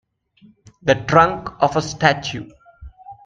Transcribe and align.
The 0.81 0.95
trunk 0.95 1.61
of 1.61 1.75
a 1.75 1.81
statue. 1.83 2.49